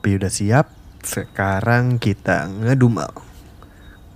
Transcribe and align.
Kopi 0.00 0.16
udah 0.16 0.32
siap, 0.32 0.72
sekarang 1.04 2.00
kita 2.00 2.48
ngedumel. 2.48 3.12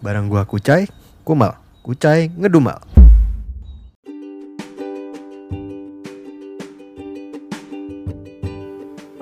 Barang 0.01 0.33
gua 0.33 0.49
kucai, 0.49 0.89
kumal, 1.29 1.61
kucai, 1.85 2.33
ngedumel. 2.33 2.94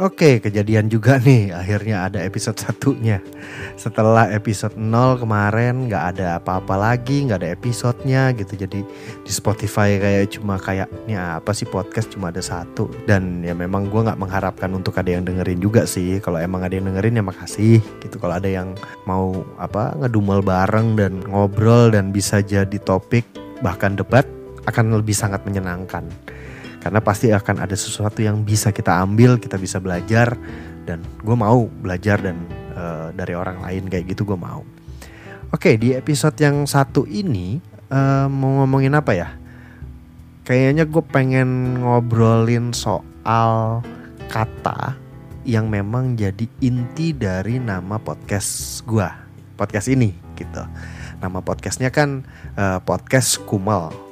Oke, 0.02 0.42
kejadian 0.42 0.90
juga 0.90 1.14
nih. 1.22 1.54
Akhirnya 1.54 2.10
ada 2.10 2.18
episode 2.26 2.58
satunya. 2.58 3.22
Setelah 3.78 4.34
episode 4.34 4.74
0 4.74 5.22
kemarin 5.22 5.86
nggak 5.86 6.04
ada 6.18 6.42
apa-apa 6.42 6.74
lagi, 6.74 7.22
nggak 7.22 7.38
ada 7.38 7.54
episodenya 7.54 8.34
gitu. 8.34 8.58
Jadi 8.58 8.82
di 9.22 9.30
Spotify 9.30 10.02
kayak 10.02 10.34
cuma 10.34 10.58
kayak 10.58 10.90
ini 11.06 11.14
apa 11.14 11.54
sih 11.54 11.70
podcast 11.70 12.10
cuma 12.10 12.34
ada 12.34 12.42
satu. 12.42 12.90
Dan 13.06 13.46
ya 13.46 13.54
memang 13.54 13.86
gue 13.86 14.02
nggak 14.02 14.18
mengharapkan 14.18 14.74
untuk 14.74 14.98
ada 14.98 15.06
yang 15.06 15.22
dengerin 15.22 15.62
juga 15.62 15.86
sih. 15.86 16.18
Kalau 16.18 16.42
emang 16.42 16.66
ada 16.66 16.74
yang 16.74 16.90
dengerin 16.90 17.22
ya 17.22 17.24
makasih 17.24 17.78
gitu. 18.02 18.18
Kalau 18.18 18.34
ada 18.34 18.50
yang 18.50 18.74
mau 19.06 19.46
apa 19.54 19.94
ngedumel 20.02 20.42
bareng 20.42 20.98
dan 20.98 21.22
ngobrol 21.30 21.94
dan 21.94 22.10
bisa 22.10 22.42
jadi 22.42 22.74
topik 22.82 23.22
bahkan 23.62 23.94
debat 23.94 24.26
akan 24.66 24.98
lebih 24.98 25.14
sangat 25.14 25.46
menyenangkan 25.46 26.10
karena 26.82 26.98
pasti 26.98 27.30
akan 27.30 27.62
ada 27.62 27.78
sesuatu 27.78 28.18
yang 28.26 28.42
bisa 28.42 28.74
kita 28.74 28.98
ambil 29.06 29.38
kita 29.38 29.54
bisa 29.54 29.78
belajar 29.78 30.34
dan 30.82 30.98
gue 31.22 31.36
mau 31.38 31.70
belajar 31.70 32.18
dan 32.18 32.42
uh, 32.74 33.14
dari 33.14 33.38
orang 33.38 33.62
lain 33.62 33.86
kayak 33.86 34.10
gitu 34.10 34.26
gue 34.26 34.34
mau. 34.34 34.66
Oke 35.54 35.78
di 35.78 35.94
episode 35.94 36.34
yang 36.42 36.66
satu 36.66 37.06
ini 37.06 37.62
uh, 37.86 38.26
mau 38.26 38.66
ngomongin 38.66 38.98
apa 38.98 39.14
ya? 39.14 39.30
Kayaknya 40.42 40.90
gue 40.90 41.04
pengen 41.06 41.78
ngobrolin 41.86 42.74
soal 42.74 43.86
kata 44.26 44.98
yang 45.46 45.70
memang 45.70 46.18
jadi 46.18 46.50
inti 46.58 47.14
dari 47.14 47.62
nama 47.62 48.02
podcast 48.02 48.82
gue 48.82 49.06
podcast 49.54 49.86
ini 49.86 50.10
gitu. 50.34 50.66
Nama 51.22 51.38
podcastnya 51.46 51.94
kan 51.94 52.26
uh, 52.58 52.82
podcast 52.82 53.38
Kumal 53.46 54.11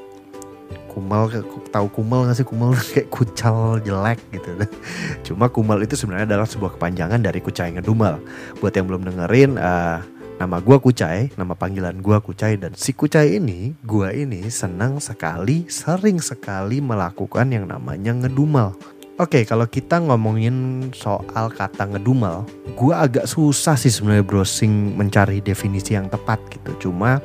kumal 0.91 1.31
tahu 1.71 1.87
kumal 1.95 2.27
nggak 2.27 2.43
sih? 2.43 2.47
Kumal 2.47 2.75
kayak 2.91 3.07
kucal 3.09 3.79
jelek 3.79 4.19
gitu. 4.35 4.51
Cuma 5.31 5.47
kumal 5.47 5.79
itu 5.87 5.95
sebenarnya 5.95 6.35
adalah 6.35 6.51
sebuah 6.51 6.75
kepanjangan 6.75 7.23
dari 7.23 7.39
kucai 7.39 7.71
ngedumal. 7.79 8.19
Buat 8.59 8.75
yang 8.75 8.91
belum 8.91 9.07
dengerin 9.07 9.55
uh, 9.55 10.03
nama 10.43 10.57
gua 10.59 10.81
kucai 10.81 11.29
nama 11.37 11.53
panggilan 11.53 12.01
gua 12.01 12.19
kucai 12.25 12.57
dan 12.57 12.73
si 12.73 12.97
kucai 12.97 13.37
ini 13.37 13.77
gua 13.85 14.09
ini 14.11 14.49
senang 14.49 14.97
sekali 14.97 15.69
sering 15.69 16.17
sekali 16.17 16.81
melakukan 16.81 17.53
yang 17.53 17.69
namanya 17.69 18.17
ngedumal. 18.27 18.73
Oke, 19.21 19.37
okay, 19.37 19.43
kalau 19.45 19.69
kita 19.69 20.01
ngomongin 20.01 20.89
soal 20.97 21.53
kata 21.53 21.93
ngedumal, 21.93 22.49
gua 22.73 23.05
agak 23.05 23.29
susah 23.29 23.77
sih 23.77 23.93
sebenarnya 23.93 24.25
browsing 24.25 24.97
mencari 24.97 25.45
definisi 25.45 25.93
yang 25.93 26.09
tepat 26.09 26.41
gitu. 26.49 26.89
Cuma 26.89 27.21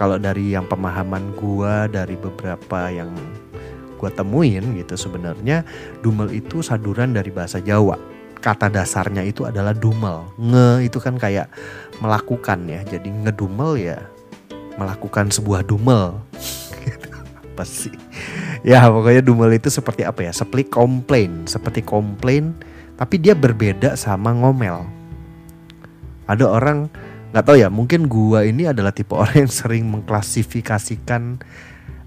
kalau 0.00 0.16
dari 0.16 0.56
yang 0.56 0.64
pemahaman 0.64 1.36
gua 1.36 1.84
dari 1.84 2.16
beberapa 2.16 2.88
yang 2.88 3.12
gua 4.00 4.08
temuin 4.08 4.80
gitu 4.80 4.96
sebenarnya 4.96 5.60
dumel 6.00 6.32
itu 6.32 6.64
saduran 6.64 7.12
dari 7.12 7.28
bahasa 7.28 7.60
Jawa. 7.60 8.00
Kata 8.40 8.72
dasarnya 8.72 9.20
itu 9.20 9.44
adalah 9.44 9.76
dumel. 9.76 10.24
Nge 10.40 10.88
itu 10.88 10.96
kan 10.96 11.20
kayak 11.20 11.52
melakukan 12.00 12.64
ya. 12.64 12.80
Jadi 12.88 13.12
ngedumel 13.12 13.76
ya 13.76 14.00
melakukan 14.80 15.28
sebuah 15.28 15.68
dumel. 15.68 16.16
Gitu. 16.80 17.12
apa 17.12 17.64
sih? 17.68 17.92
Ya 18.64 18.88
pokoknya 18.88 19.20
dumel 19.20 19.52
itu 19.52 19.68
seperti 19.68 20.00
apa 20.00 20.24
ya? 20.24 20.32
Seperti 20.32 20.72
komplain 20.72 21.44
seperti 21.44 21.84
komplain 21.84 22.56
tapi 22.96 23.20
dia 23.20 23.36
berbeda 23.36 24.00
sama 24.00 24.32
ngomel. 24.32 24.80
Ada 26.24 26.48
orang 26.48 26.88
nggak 27.30 27.44
tahu 27.46 27.56
ya 27.62 27.68
mungkin 27.70 28.10
gua 28.10 28.42
ini 28.42 28.66
adalah 28.66 28.90
tipe 28.90 29.14
orang 29.14 29.46
yang 29.46 29.52
sering 29.52 29.86
mengklasifikasikan 29.86 31.38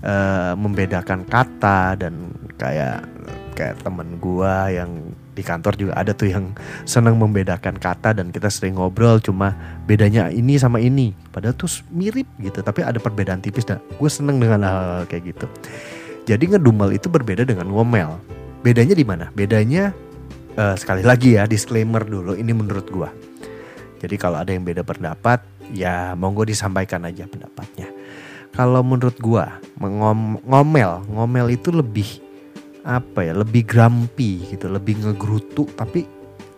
uh, 0.04 0.54
membedakan 0.60 1.24
kata 1.24 1.96
dan 1.96 2.36
kayak 2.60 3.08
kayak 3.56 3.80
temen 3.82 4.20
gua 4.20 4.68
yang 4.68 5.16
di 5.34 5.42
kantor 5.42 5.74
juga 5.74 5.94
ada 5.98 6.14
tuh 6.14 6.30
yang 6.30 6.54
senang 6.86 7.18
membedakan 7.18 7.82
kata 7.82 8.14
dan 8.14 8.30
kita 8.30 8.54
sering 8.54 8.78
ngobrol 8.78 9.18
cuma 9.18 9.58
bedanya 9.90 10.30
ini 10.30 10.62
sama 10.62 10.78
ini. 10.78 11.18
Padahal 11.34 11.58
tuh 11.58 11.70
mirip 11.90 12.30
gitu 12.38 12.62
tapi 12.62 12.86
ada 12.86 13.02
perbedaan 13.02 13.42
tipis 13.42 13.66
dan 13.66 13.82
gue 13.82 14.10
seneng 14.10 14.38
dengan 14.38 14.62
hal, 14.62 14.78
hal 14.78 15.04
kayak 15.10 15.34
gitu. 15.34 15.50
Jadi 16.30 16.54
ngedumel 16.54 16.94
itu 16.94 17.10
berbeda 17.10 17.44
dengan 17.44 17.68
ngomel. 17.74 18.16
Bedanya 18.62 18.94
di 18.94 19.04
mana? 19.04 19.34
Bedanya 19.34 19.92
uh, 20.56 20.78
sekali 20.78 21.02
lagi 21.02 21.36
ya 21.36 21.50
disclaimer 21.50 22.06
dulu 22.06 22.38
ini 22.38 22.54
menurut 22.54 22.88
gua 22.94 23.10
jadi 24.04 24.20
kalau 24.20 24.44
ada 24.44 24.52
yang 24.52 24.68
beda 24.68 24.84
pendapat, 24.84 25.40
ya 25.72 26.12
monggo 26.20 26.44
disampaikan 26.44 27.08
aja 27.08 27.24
pendapatnya. 27.24 27.88
Kalau 28.52 28.84
menurut 28.84 29.16
gua, 29.24 29.64
ngom 29.80 30.44
ngomel, 30.44 31.08
ngomel 31.08 31.56
itu 31.56 31.72
lebih 31.72 32.20
apa 32.84 33.24
ya, 33.24 33.32
lebih 33.32 33.64
grumpy 33.64 34.44
gitu, 34.52 34.68
lebih 34.68 35.00
ngegrutu 35.00 35.72
tapi 35.80 36.04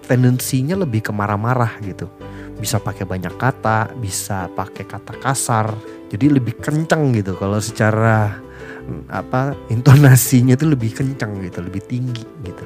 tendensinya 0.09 0.73
lebih 0.73 1.06
ke 1.06 1.13
marah-marah 1.13 1.78
gitu. 1.85 2.09
Bisa 2.57 2.81
pakai 2.81 3.06
banyak 3.06 3.38
kata, 3.38 3.94
bisa 3.94 4.50
pakai 4.50 4.89
kata 4.89 5.13
kasar. 5.22 5.69
Jadi 6.09 6.33
lebih 6.33 6.57
kencang 6.57 7.13
gitu 7.13 7.38
kalau 7.38 7.62
secara 7.62 8.41
apa 9.06 9.53
intonasinya 9.69 10.57
itu 10.57 10.66
lebih 10.66 10.97
kencang 10.97 11.45
gitu, 11.45 11.62
lebih 11.62 11.85
tinggi 11.85 12.25
gitu. 12.41 12.66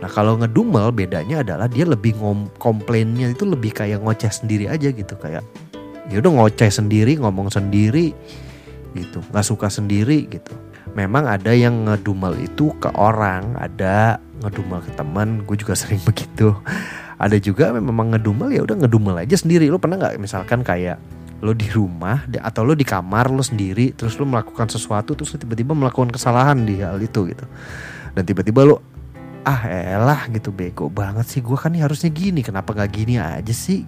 Nah 0.00 0.10
kalau 0.12 0.36
ngedumel 0.36 0.92
bedanya 0.92 1.40
adalah 1.40 1.66
dia 1.66 1.88
lebih 1.88 2.16
ngom 2.20 2.52
komplainnya 2.60 3.32
itu 3.32 3.48
lebih 3.48 3.72
kayak 3.72 4.04
ngoceh 4.04 4.28
sendiri 4.28 4.68
aja 4.68 4.92
gitu 4.92 5.16
kayak 5.16 5.40
ya 6.12 6.16
udah 6.20 6.32
ngoceh 6.36 6.68
sendiri 6.70 7.16
ngomong 7.18 7.48
sendiri 7.48 8.12
gitu 8.96 9.20
nggak 9.32 9.46
suka 9.46 9.68
sendiri 9.68 10.28
gitu. 10.28 10.52
Memang 10.96 11.28
ada 11.28 11.52
yang 11.52 11.84
ngedumel 11.84 12.32
itu 12.40 12.72
ke 12.80 12.88
orang, 12.96 13.52
ada 13.60 14.16
ngedumel 14.40 14.80
ke 14.80 14.96
teman, 14.96 15.44
gue 15.44 15.56
juga 15.60 15.76
sering 15.80 16.00
begitu. 16.04 16.56
Ada 17.20 17.36
juga 17.40 17.72
memang 17.72 18.16
ngedumel 18.16 18.52
ya 18.52 18.64
udah 18.64 18.76
ngedumel 18.84 19.20
aja 19.20 19.36
sendiri. 19.36 19.68
Lo 19.68 19.76
pernah 19.76 20.00
nggak 20.00 20.16
misalkan 20.20 20.64
kayak 20.64 20.96
lo 21.44 21.52
di 21.52 21.68
rumah 21.68 22.24
atau 22.40 22.64
lo 22.64 22.72
di 22.72 22.84
kamar 22.86 23.28
lo 23.28 23.44
sendiri 23.44 23.92
terus 23.92 24.16
lo 24.16 24.24
melakukan 24.24 24.72
sesuatu 24.72 25.12
terus 25.12 25.36
tiba-tiba 25.36 25.76
melakukan 25.76 26.08
kesalahan 26.08 26.64
di 26.64 26.80
hal 26.80 26.96
itu 26.96 27.28
gitu 27.28 27.44
dan 28.16 28.24
tiba-tiba 28.24 28.64
lo 28.64 28.80
ah 29.46 29.62
elah 29.70 30.26
gitu 30.34 30.50
bego 30.50 30.90
banget 30.90 31.30
sih. 31.30 31.40
Gue 31.40 31.54
kan 31.54 31.70
nih 31.70 31.86
harusnya 31.86 32.10
gini 32.10 32.42
kenapa 32.42 32.74
nggak 32.74 32.90
gini 32.90 33.14
aja 33.22 33.54
sih? 33.54 33.86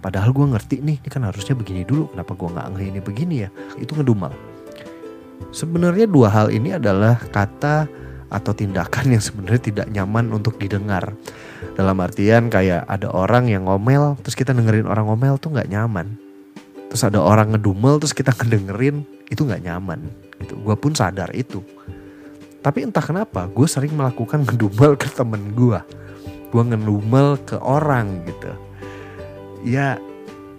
Padahal 0.00 0.30
gue 0.30 0.46
ngerti 0.46 0.80
nih 0.80 1.02
ini 1.02 1.08
kan 1.10 1.26
harusnya 1.26 1.58
begini 1.58 1.82
dulu. 1.82 2.14
Kenapa 2.14 2.32
gue 2.38 2.48
nggak 2.48 2.66
ini 2.78 3.00
begini 3.02 3.34
ya? 3.42 3.50
Itu 3.76 3.98
ngedumel. 3.98 4.30
Sebenarnya 5.50 6.06
dua 6.06 6.30
hal 6.30 6.54
ini 6.54 6.78
adalah 6.78 7.18
kata 7.18 7.90
atau 8.30 8.52
tindakan 8.54 9.10
yang 9.10 9.18
sebenarnya 9.18 9.62
tidak 9.74 9.86
nyaman 9.90 10.30
untuk 10.30 10.54
didengar. 10.62 11.10
Dalam 11.74 11.98
artian 11.98 12.46
kayak 12.46 12.86
ada 12.86 13.10
orang 13.10 13.50
yang 13.50 13.66
ngomel 13.66 14.14
terus 14.22 14.38
kita 14.38 14.54
dengerin 14.54 14.86
orang 14.86 15.10
ngomel 15.10 15.42
tuh 15.42 15.50
nggak 15.50 15.68
nyaman. 15.74 16.14
Terus 16.86 17.02
ada 17.02 17.18
orang 17.18 17.58
ngedumel 17.58 17.98
terus 17.98 18.14
kita 18.14 18.30
ngedengerin 18.30 19.02
itu 19.26 19.42
nggak 19.42 19.66
nyaman. 19.66 20.06
Gitu. 20.38 20.54
Gue 20.62 20.78
pun 20.78 20.94
sadar 20.94 21.34
itu 21.34 21.66
tapi 22.60 22.84
entah 22.84 23.00
kenapa 23.00 23.48
gue 23.48 23.64
sering 23.64 23.96
melakukan 23.96 24.44
ngedumel 24.44 24.92
ke 25.00 25.08
temen 25.08 25.56
gue. 25.56 25.80
Gue 26.52 26.62
ngedumel 26.66 27.40
ke 27.48 27.56
orang 27.56 28.20
gitu. 28.28 28.52
Ya 29.64 29.96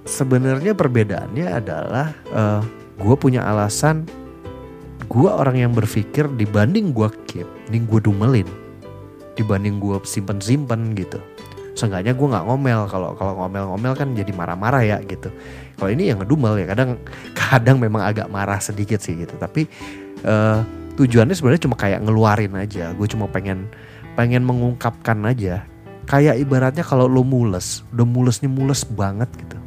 sebenarnya 0.05 0.73
perbedaannya 0.73 1.47
adalah 1.61 2.07
uh, 2.33 2.41
eh, 2.57 2.61
gue 2.97 3.15
punya 3.17 3.45
alasan 3.45 4.09
gue 5.05 5.29
orang 5.29 5.61
yang 5.61 5.71
berpikir 5.75 6.25
dibanding 6.39 6.95
gue 6.95 7.09
keep, 7.27 7.47
mending 7.67 7.85
gue 7.85 7.99
dumelin 8.01 8.49
dibanding 9.37 9.77
gue 9.77 10.01
simpen-simpen 10.03 10.97
gitu. 10.97 11.21
Seenggaknya 11.77 12.17
gue 12.17 12.27
nggak 12.27 12.45
ngomel 12.49 12.81
kalau 12.89 13.13
kalau 13.15 13.33
ngomel-ngomel 13.45 13.93
kan 13.95 14.11
jadi 14.17 14.31
marah-marah 14.33 14.83
ya 14.83 14.97
gitu. 15.05 15.29
Kalau 15.77 15.89
ini 15.89 16.09
yang 16.09 16.19
ngedumel 16.21 16.57
ya 16.57 16.65
kadang 16.65 16.97
kadang 17.41 17.77
memang 17.77 18.09
agak 18.09 18.25
marah 18.27 18.57
sedikit 18.57 18.97
sih 18.97 19.21
gitu. 19.21 19.37
Tapi 19.37 19.69
uh, 20.25 20.80
tujuannya 20.95 21.35
sebenarnya 21.35 21.63
cuma 21.67 21.75
kayak 21.79 22.03
ngeluarin 22.03 22.53
aja. 22.57 22.91
Gue 22.95 23.07
cuma 23.07 23.27
pengen 23.27 23.71
pengen 24.15 24.43
mengungkapkan 24.43 25.17
aja. 25.27 25.63
Kayak 26.09 26.41
ibaratnya 26.41 26.83
kalau 26.83 27.07
lo 27.07 27.23
mules 27.23 27.85
udah 27.95 28.07
mulesnya 28.07 28.49
mules 28.51 28.83
banget 28.83 29.29
gitu. 29.37 29.57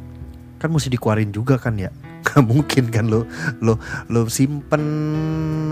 Kan 0.61 0.69
mesti 0.71 0.93
dikeluarin 0.93 1.31
juga 1.33 1.57
kan 1.57 1.75
ya? 1.79 1.89
Gak 2.25 2.41
mungkin 2.41 2.89
kan 2.89 3.05
lo 3.05 3.29
lo 3.61 3.77
lo 4.09 4.25
simpen 4.29 4.83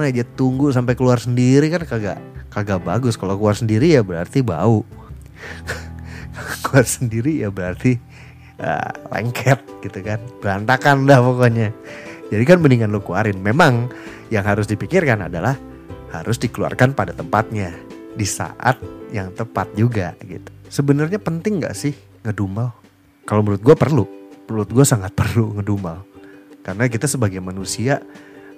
aja 0.02 0.22
tunggu 0.38 0.70
sampai 0.70 0.94
keluar 0.94 1.18
sendiri 1.18 1.70
kan 1.70 1.86
kagak 1.86 2.18
kagak 2.50 2.82
bagus. 2.82 3.18
Kalau 3.18 3.38
keluar 3.38 3.58
sendiri 3.58 3.94
ya 3.94 4.02
berarti 4.02 4.42
bau. 4.42 4.84
Keluar 6.66 6.88
sendiri 6.90 7.46
ya 7.46 7.54
berarti 7.54 8.02
uh, 8.58 8.90
lengket 9.14 9.62
gitu 9.86 10.00
kan. 10.02 10.18
Berantakan 10.42 11.06
dah 11.06 11.22
pokoknya 11.22 11.70
jadi 12.34 12.50
kan 12.50 12.58
mendingan 12.58 12.90
lo 12.90 13.06
keluarin 13.06 13.38
memang 13.38 13.94
yang 14.34 14.42
harus 14.42 14.66
dipikirkan 14.66 15.30
adalah 15.30 15.54
harus 16.10 16.42
dikeluarkan 16.42 16.98
pada 16.98 17.14
tempatnya 17.14 17.70
di 18.18 18.26
saat 18.26 18.82
yang 19.14 19.30
tepat 19.38 19.70
juga 19.78 20.18
gitu. 20.26 20.50
Sebenarnya 20.66 21.22
penting 21.22 21.62
nggak 21.62 21.78
sih 21.78 21.94
ngedumel? 22.26 22.74
Kalau 23.30 23.46
menurut 23.46 23.62
gue 23.62 23.76
perlu, 23.78 24.06
menurut 24.50 24.70
gue 24.74 24.86
sangat 24.86 25.14
perlu 25.20 25.62
ngedumel. 25.62 26.02
Karena 26.66 26.90
kita 26.90 27.06
sebagai 27.06 27.38
manusia 27.38 28.02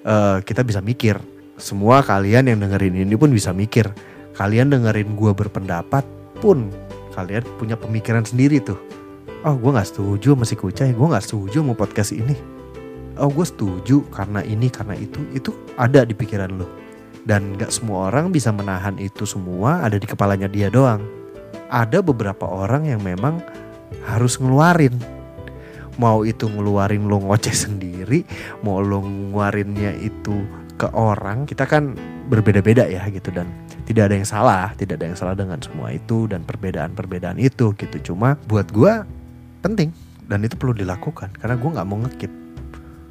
uh, 0.08 0.40
kita 0.40 0.64
bisa 0.64 0.80
mikir. 0.80 1.20
Semua 1.60 2.00
kalian 2.00 2.48
yang 2.48 2.60
dengerin 2.60 2.96
ini 2.96 3.16
pun 3.16 3.28
bisa 3.28 3.52
mikir. 3.52 3.92
Kalian 4.36 4.72
dengerin 4.72 5.16
gue 5.16 5.32
berpendapat 5.32 6.04
pun 6.40 6.72
kalian 7.16 7.44
punya 7.60 7.76
pemikiran 7.76 8.24
sendiri 8.24 8.60
tuh. 8.60 8.80
Oh 9.44 9.56
gue 9.56 9.72
gak 9.72 9.88
setuju 9.88 10.36
masih 10.36 10.56
kucai, 10.56 10.92
gue 10.92 11.06
gak 11.08 11.24
setuju 11.24 11.64
mau 11.64 11.76
podcast 11.76 12.12
ini. 12.12 12.55
Oh 13.16 13.32
gue 13.32 13.46
setuju 13.48 14.04
karena 14.12 14.44
ini 14.44 14.68
karena 14.68 14.92
itu, 14.96 15.24
itu 15.32 15.50
ada 15.80 16.04
di 16.04 16.12
pikiran 16.12 16.52
lo. 16.52 16.68
Dan 17.26 17.58
gak 17.58 17.74
semua 17.74 18.12
orang 18.12 18.30
bisa 18.30 18.54
menahan 18.54 19.00
itu 19.02 19.26
semua 19.26 19.82
ada 19.82 19.98
di 19.98 20.06
kepalanya 20.06 20.46
dia 20.46 20.70
doang. 20.70 21.02
Ada 21.66 22.04
beberapa 22.04 22.46
orang 22.46 22.86
yang 22.86 23.02
memang 23.02 23.42
harus 24.06 24.38
ngeluarin. 24.38 24.94
Mau 25.96 26.22
itu 26.28 26.46
ngeluarin 26.46 27.08
lo 27.08 27.18
ngoceh 27.24 27.56
sendiri, 27.56 28.22
mau 28.60 28.84
lo 28.84 29.00
ngeluarinnya 29.00 29.96
itu 29.96 30.44
ke 30.76 30.92
orang, 30.92 31.48
kita 31.48 31.64
kan 31.64 31.96
berbeda-beda 32.28 32.84
ya 32.84 33.08
gitu 33.08 33.32
dan 33.32 33.48
tidak 33.88 34.12
ada 34.12 34.14
yang 34.18 34.28
salah, 34.28 34.66
tidak 34.76 35.00
ada 35.00 35.06
yang 35.08 35.18
salah 35.18 35.32
dengan 35.32 35.56
semua 35.62 35.94
itu 35.94 36.28
dan 36.28 36.44
perbedaan-perbedaan 36.44 37.40
itu 37.40 37.72
gitu. 37.80 38.12
Cuma 38.12 38.36
buat 38.44 38.68
gue 38.74 38.92
penting 39.64 39.88
dan 40.28 40.44
itu 40.44 40.58
perlu 40.58 40.76
dilakukan 40.76 41.32
karena 41.38 41.56
gue 41.56 41.70
nggak 41.70 41.88
mau 41.88 41.98
ngekip. 42.04 42.45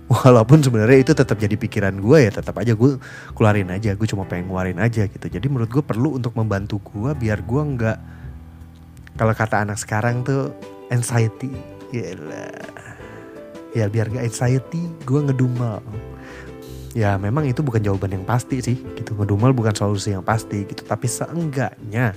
Walaupun 0.06 0.62
sebenarnya 0.62 1.02
itu 1.02 1.13
tetap 1.18 1.34
jadi 1.42 1.57
pikiran 1.57 1.98
gue 1.98 2.30
ya 2.30 2.31
tetap 2.34 2.54
aja 2.62 2.78
gue 2.78 3.02
keluarin 3.34 3.74
aja 3.74 3.98
gue 3.98 4.06
cuma 4.06 4.22
pengen 4.30 4.54
ngeluarin 4.54 4.78
aja 4.78 5.10
gitu. 5.10 5.25
Jadi 5.25 5.46
menurut 5.50 5.69
gue 5.74 5.81
perlu 5.81 6.22
untuk 6.22 6.38
membantu 6.38 6.78
gue 6.94 7.10
biar 7.18 7.42
gue 7.42 7.62
nggak 7.74 7.98
kalau 9.18 9.34
kata 9.34 9.66
anak 9.66 9.81
sekarang 9.81 10.22
tuh 10.22 10.54
anxiety. 10.94 11.50
Yalah. 11.90 12.84
ya 13.75 13.92
biar 13.92 14.07
gak 14.07 14.24
anxiety 14.28 14.88
gue 15.04 15.19
ngedumel. 15.25 15.81
Ya 16.96 17.19
memang 17.19 17.44
itu 17.44 17.60
bukan 17.60 17.84
jawaban 17.84 18.13
yang 18.13 18.28
pasti 18.28 18.62
sih 18.62 18.78
gitu. 19.00 19.16
Ngedumel 19.18 19.57
bukan 19.57 19.74
solusi 19.74 20.13
yang 20.13 20.24
pasti 20.24 20.68
gitu. 20.68 20.86
Tapi 20.86 21.07
seenggaknya 21.10 22.13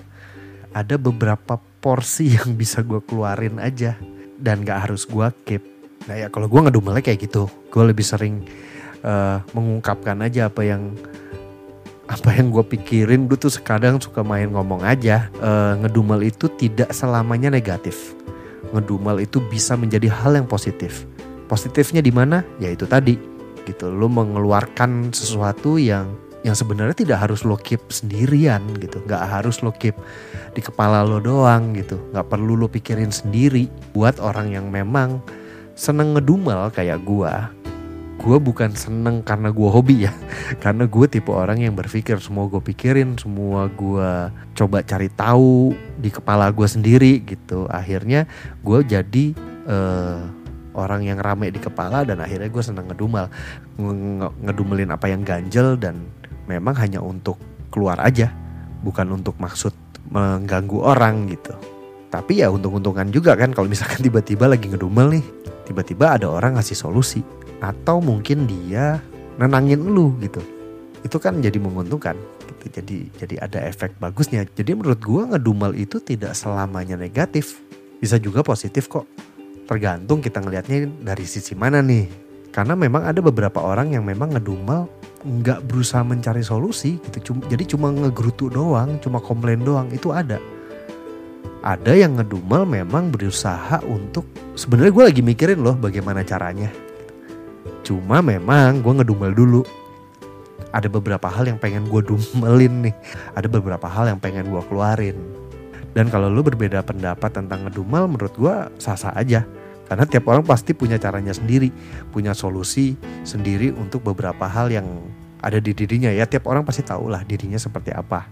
ada 0.77 0.95
beberapa 1.01 1.57
porsi 1.81 2.31
yang 2.37 2.53
bisa 2.53 2.85
gue 2.85 3.01
keluarin 3.01 3.57
aja. 3.63 3.97
Dan 4.39 4.63
gak 4.63 4.91
harus 4.91 5.09
gue 5.09 5.27
keep 5.49 5.78
nah 6.09 6.17
ya 6.17 6.33
kalau 6.33 6.49
gue 6.49 6.61
ngedumelnya 6.65 7.05
kayak 7.05 7.29
gitu 7.29 7.53
gue 7.69 7.83
lebih 7.85 8.03
sering 8.03 8.49
uh, 9.05 9.45
mengungkapkan 9.53 10.19
aja 10.25 10.49
apa 10.49 10.65
yang 10.65 10.97
apa 12.09 12.33
yang 12.33 12.49
gue 12.49 12.65
pikirin. 12.65 13.29
Gue 13.29 13.37
tuh 13.37 13.53
sekadang 13.53 14.01
suka 14.01 14.25
main 14.25 14.49
ngomong 14.49 14.83
aja 14.83 15.29
uh, 15.45 15.77
ngedumel 15.85 16.25
itu 16.25 16.49
tidak 16.57 16.91
selamanya 16.97 17.53
negatif. 17.53 18.17
Ngedumel 18.73 19.29
itu 19.29 19.45
bisa 19.45 19.77
menjadi 19.77 20.09
hal 20.09 20.41
yang 20.41 20.49
positif. 20.49 21.05
Positifnya 21.47 22.01
di 22.01 22.13
mana? 22.13 22.45
Ya 22.57 22.73
itu 22.73 22.89
tadi 22.89 23.17
gitu. 23.69 23.93
Lo 23.93 24.09
mengeluarkan 24.09 25.13
sesuatu 25.13 25.77
yang 25.77 26.09
yang 26.47 26.55
sebenarnya 26.55 26.97
tidak 26.97 27.19
harus 27.29 27.45
lo 27.45 27.61
keep 27.61 27.81
sendirian 27.93 28.65
gitu. 28.81 29.05
Nggak 29.05 29.23
harus 29.29 29.61
lo 29.61 29.73
keep 29.77 29.97
di 30.57 30.65
kepala 30.65 31.05
lo 31.05 31.21
doang 31.21 31.77
gitu. 31.77 32.01
Nggak 32.17 32.27
perlu 32.33 32.57
lo 32.57 32.73
pikirin 32.73 33.13
sendiri. 33.13 33.69
Buat 33.93 34.17
orang 34.17 34.57
yang 34.57 34.73
memang 34.73 35.21
seneng 35.79 36.19
ngedumel 36.19 36.75
kayak 36.75 36.99
gua 37.07 37.55
gue 38.19 38.37
bukan 38.43 38.75
seneng 38.75 39.23
karena 39.23 39.55
gue 39.55 39.69
hobi 39.71 40.11
ya. 40.11 40.13
Karena 40.63 40.91
gue 40.91 41.07
tipe 41.07 41.31
orang 41.31 41.63
yang 41.63 41.79
berpikir 41.79 42.19
semua 42.19 42.51
gue 42.51 42.59
pikirin 42.59 43.15
semua 43.15 43.71
gue 43.71 44.11
coba 44.59 44.83
cari 44.83 45.07
tahu 45.15 45.71
di 46.03 46.11
kepala 46.11 46.51
gue 46.51 46.67
sendiri 46.67 47.23
gitu. 47.23 47.71
Akhirnya 47.71 48.27
gue 48.67 48.83
jadi 48.83 49.39
uh, 49.71 50.27
orang 50.75 51.07
yang 51.07 51.23
rame 51.23 51.55
di 51.55 51.63
kepala 51.63 52.03
dan 52.03 52.19
akhirnya 52.19 52.51
gue 52.51 52.63
seneng 52.63 52.91
ngedumel 52.91 53.31
ngedumelin 54.43 54.91
apa 54.91 55.07
yang 55.15 55.23
ganjel 55.23 55.79
dan 55.79 56.03
memang 56.51 56.75
hanya 56.75 56.99
untuk 56.99 57.39
keluar 57.71 58.03
aja 58.03 58.35
bukan 58.83 59.15
untuk 59.15 59.39
maksud 59.39 59.71
mengganggu 60.11 60.79
orang 60.83 61.31
gitu. 61.31 61.55
Tapi 62.09 62.43
ya 62.43 62.51
untung-untungan 62.51 63.15
juga 63.15 63.39
kan 63.39 63.55
kalau 63.55 63.71
misalkan 63.71 64.03
tiba-tiba 64.03 64.51
lagi 64.51 64.67
ngedumel 64.67 65.21
nih 65.21 65.38
tiba-tiba 65.69 66.17
ada 66.17 66.33
orang 66.33 66.57
ngasih 66.57 66.75
solusi. 66.75 67.21
Atau 67.61 68.01
mungkin 68.01 68.49
dia 68.49 69.05
nenangin 69.37 69.85
lu 69.85 70.17
gitu. 70.25 70.41
Itu 71.05 71.21
kan 71.21 71.45
jadi 71.45 71.61
menguntungkan. 71.61 72.17
Gitu 72.49 72.81
jadi 72.81 72.97
jadi 73.21 73.35
ada 73.45 73.59
efek 73.69 74.01
bagusnya. 74.01 74.49
Jadi 74.49 74.73
menurut 74.73 74.99
gue 74.99 75.23
ngedumel 75.37 75.77
itu 75.77 76.01
tidak 76.01 76.33
selamanya 76.33 76.97
negatif. 76.97 77.61
Bisa 78.01 78.17
juga 78.17 78.41
positif 78.41 78.89
kok. 78.89 79.05
Tergantung 79.69 80.25
kita 80.25 80.41
ngelihatnya 80.41 80.89
dari 81.05 81.29
sisi 81.29 81.53
mana 81.53 81.85
nih. 81.85 82.09
Karena 82.49 82.73
memang 82.73 83.05
ada 83.05 83.21
beberapa 83.21 83.61
orang 83.61 83.93
yang 83.93 84.09
memang 84.09 84.33
ngedumel 84.33 84.89
nggak 85.23 85.67
berusaha 85.69 86.01
mencari 86.01 86.41
solusi 86.41 86.97
gitu. 87.11 87.35
Cuma, 87.35 87.41
jadi 87.51 87.65
cuma 87.69 87.93
ngegerutu 87.93 88.49
doang, 88.49 88.97
cuma 89.05 89.21
komplain 89.21 89.61
doang. 89.61 89.93
Itu 89.93 90.15
ada. 90.15 90.41
Ada 91.59 91.93
yang 91.99 92.15
ngedumel 92.15 92.63
memang 92.63 93.11
berusaha 93.11 93.83
untuk 93.83 94.27
sebenarnya 94.55 94.93
gue 94.95 95.05
lagi 95.11 95.23
mikirin 95.27 95.59
loh 95.59 95.75
bagaimana 95.75 96.23
caranya. 96.23 96.71
Cuma 97.83 98.23
memang 98.23 98.79
gue 98.79 98.93
ngedumel 99.03 99.35
dulu. 99.35 99.63
Ada 100.71 100.87
beberapa 100.87 101.27
hal 101.27 101.51
yang 101.51 101.59
pengen 101.59 101.91
gue 101.91 102.03
dumelin 102.05 102.91
nih. 102.91 102.95
Ada 103.35 103.51
beberapa 103.51 103.91
hal 103.91 104.07
yang 104.07 104.21
pengen 104.23 104.47
gue 104.47 104.63
keluarin. 104.71 105.19
Dan 105.97 106.13
kalau 106.15 106.31
lu 106.31 106.47
berbeda 106.47 106.85
pendapat 106.87 107.35
tentang 107.35 107.67
ngedumel 107.67 108.07
menurut 108.07 108.35
gue 108.39 108.55
sah-sah 108.79 109.17
aja 109.19 109.43
karena 109.89 110.05
tiap 110.05 110.29
orang 110.29 110.45
pasti 110.45 110.77
punya 110.77 111.01
caranya 111.01 111.33
sendiri, 111.33 111.73
punya 112.13 112.37
solusi 112.37 112.93
sendiri 113.25 113.73
untuk 113.73 114.05
beberapa 114.05 114.45
hal 114.45 114.69
yang 114.69 114.85
ada 115.41 115.57
di 115.57 115.73
dirinya 115.73 116.13
ya. 116.13 116.29
Tiap 116.29 116.45
orang 116.45 116.63
pasti 116.63 116.85
tahu 116.85 117.09
lah 117.09 117.25
dirinya 117.25 117.57
seperti 117.57 117.97
apa. 117.97 118.29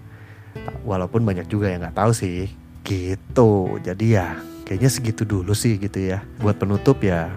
Walaupun 0.84 1.24
banyak 1.24 1.48
juga 1.48 1.72
yang 1.72 1.80
nggak 1.80 1.96
tahu 1.96 2.12
sih. 2.12 2.65
Gitu. 2.86 3.50
Jadi 3.82 4.14
ya 4.14 4.38
kayaknya 4.62 4.90
segitu 4.90 5.26
dulu 5.26 5.50
sih 5.52 5.74
gitu 5.82 5.98
ya. 5.98 6.22
Buat 6.38 6.62
penutup 6.62 7.02
ya, 7.02 7.34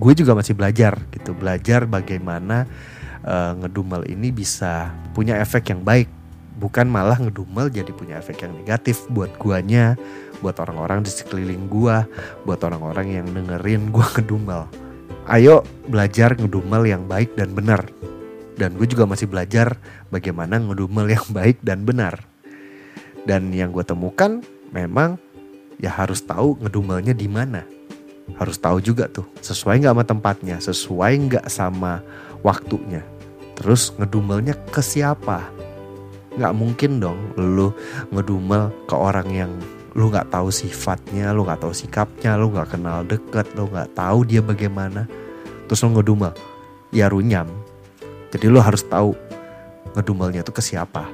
gue 0.00 0.12
juga 0.16 0.32
masih 0.32 0.56
belajar 0.56 0.96
gitu. 1.12 1.36
Belajar 1.36 1.84
bagaimana 1.84 2.64
uh, 3.28 3.52
ngedumel 3.60 4.08
ini 4.08 4.32
bisa 4.32 4.88
punya 5.12 5.36
efek 5.36 5.68
yang 5.68 5.84
baik 5.84 6.08
bukan 6.62 6.86
malah 6.86 7.16
ngedumel 7.16 7.72
jadi 7.72 7.90
punya 7.90 8.22
efek 8.22 8.44
yang 8.46 8.52
negatif 8.54 9.02
buat 9.10 9.34
guanya, 9.40 9.98
buat 10.44 10.54
orang-orang 10.62 11.02
di 11.02 11.10
sekeliling 11.10 11.66
gua, 11.66 12.04
buat 12.44 12.60
orang-orang 12.62 13.18
yang 13.18 13.26
dengerin 13.32 13.90
gua 13.90 14.06
ngedumel. 14.14 14.70
Ayo 15.26 15.62
belajar 15.90 16.34
ngedumel 16.38 16.86
yang 16.86 17.06
baik 17.06 17.34
dan 17.38 17.54
benar. 17.54 17.86
Dan 18.52 18.76
gue 18.76 18.84
juga 18.84 19.08
masih 19.08 19.26
belajar 19.26 19.80
bagaimana 20.12 20.60
ngedumel 20.60 21.08
yang 21.08 21.24
baik 21.32 21.58
dan 21.64 21.88
benar. 21.88 22.20
Dan 23.24 23.48
yang 23.54 23.72
gue 23.72 23.82
temukan 23.86 24.44
memang 24.72 25.20
ya 25.78 25.92
harus 25.92 26.24
tahu 26.24 26.58
ngedumelnya 26.58 27.12
di 27.12 27.28
mana. 27.28 27.62
Harus 28.40 28.56
tahu 28.56 28.80
juga 28.80 29.06
tuh 29.12 29.28
sesuai 29.44 29.84
nggak 29.84 29.94
sama 29.94 30.04
tempatnya, 30.08 30.56
sesuai 30.58 31.12
nggak 31.28 31.46
sama 31.52 32.00
waktunya. 32.40 33.04
Terus 33.54 33.92
ngedumelnya 34.00 34.56
ke 34.72 34.80
siapa? 34.80 35.62
nggak 36.32 36.54
mungkin 36.56 36.96
dong 36.96 37.20
lu 37.36 37.72
ngedumel 38.08 38.72
ke 38.88 38.96
orang 38.96 39.28
yang 39.28 39.52
lu 39.92 40.08
nggak 40.08 40.32
tahu 40.32 40.48
sifatnya, 40.48 41.36
lu 41.36 41.44
nggak 41.44 41.60
tahu 41.60 41.76
sikapnya, 41.76 42.40
lu 42.40 42.48
nggak 42.48 42.72
kenal 42.72 43.04
deket, 43.04 43.44
lu 43.52 43.68
nggak 43.68 43.92
tahu 43.92 44.24
dia 44.24 44.40
bagaimana, 44.40 45.04
terus 45.68 45.84
lu 45.84 45.92
ngedumel, 45.92 46.32
ya 46.88 47.12
runyam. 47.12 47.44
Jadi 48.32 48.48
lu 48.48 48.56
harus 48.56 48.80
tahu 48.88 49.12
ngedumelnya 49.92 50.40
tuh 50.48 50.56
ke 50.56 50.64
siapa, 50.64 51.04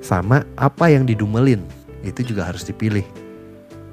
sama 0.00 0.40
apa 0.56 0.88
yang 0.88 1.04
didumelin 1.04 1.60
itu 2.02 2.34
juga 2.34 2.50
harus 2.50 2.66
dipilih. 2.66 3.06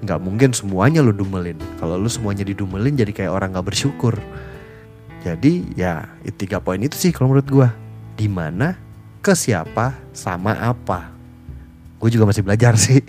Nggak 0.05 0.19
mungkin 0.21 0.49
semuanya 0.51 1.01
lu 1.01 1.15
dumelin. 1.15 1.57
Kalau 1.77 1.95
lu 1.95 2.09
semuanya 2.11 2.43
didumelin 2.43 2.97
jadi 2.97 3.13
kayak 3.13 3.31
orang 3.31 3.55
nggak 3.55 3.67
bersyukur. 3.69 4.17
Jadi 5.23 5.75
ya 5.75 6.07
tiga 6.39 6.63
poin 6.63 6.79
itu 6.79 6.95
sih 6.95 7.11
kalau 7.15 7.33
menurut 7.33 7.49
gua. 7.49 7.69
Di 8.19 8.27
mana 8.27 8.75
ke 9.19 9.35
siapa 9.35 9.95
sama 10.15 10.55
apa 10.55 11.19
gue 11.99 12.09
juga 12.15 12.25
masih 12.25 12.43
belajar 12.47 12.73
sih 12.85 13.03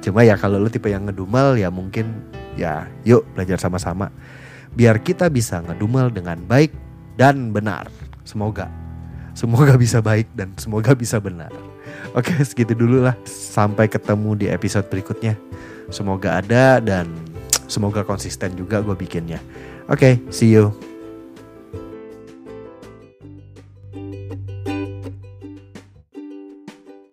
cuma 0.00 0.22
ya 0.22 0.38
kalau 0.38 0.62
lu 0.62 0.70
tipe 0.70 0.86
yang 0.86 1.04
ngedumel 1.04 1.58
ya 1.58 1.68
mungkin 1.68 2.06
ya 2.54 2.86
yuk 3.02 3.26
belajar 3.34 3.58
sama-sama 3.58 4.08
biar 4.72 5.02
kita 5.02 5.26
bisa 5.26 5.60
ngedumel 5.66 6.14
dengan 6.14 6.38
baik 6.46 6.70
dan 7.18 7.50
benar 7.50 7.90
semoga 8.22 8.70
semoga 9.34 9.74
bisa 9.74 9.98
baik 9.98 10.30
dan 10.38 10.54
semoga 10.56 10.94
bisa 10.94 11.18
benar 11.18 11.50
oke 12.16 12.32
segitu 12.42 12.72
dulu 12.72 13.04
lah. 13.04 13.14
Sampai 13.28 13.86
ketemu 13.86 14.34
di 14.34 14.46
episode 14.48 14.88
berikutnya. 14.88 15.36
Semoga 15.88 16.42
ada 16.42 16.82
dan 16.82 17.06
semoga 17.72 18.02
konsisten 18.02 18.56
juga 18.56 18.82
gue 18.82 18.94
bikinnya. 18.96 19.38
Oke 19.86 20.18
see 20.34 20.50
you 20.50 20.95